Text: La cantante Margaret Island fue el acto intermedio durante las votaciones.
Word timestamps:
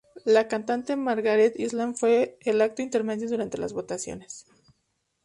La 0.25 0.47
cantante 0.47 0.95
Margaret 0.95 1.53
Island 1.59 1.95
fue 1.95 2.35
el 2.41 2.59
acto 2.63 2.81
intermedio 2.81 3.29
durante 3.29 3.59
las 3.59 3.71
votaciones. 3.73 4.47